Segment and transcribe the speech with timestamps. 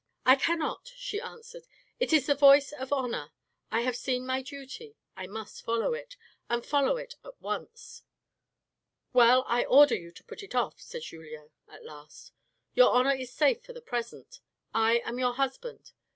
[0.25, 1.67] I cannot," she answered,"
[1.99, 3.29] it is the voice of honour,
[3.69, 6.17] I have seen my duty, I must follow it,
[6.49, 8.01] and follow it at once."
[9.13, 12.31] "Well, I order you to put it off," said Julien at last."
[12.73, 14.39] Your honour is safe for the present.
[14.73, 15.91] I am your husband.